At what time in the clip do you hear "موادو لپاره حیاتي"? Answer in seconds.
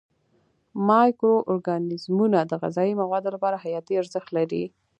3.01-3.93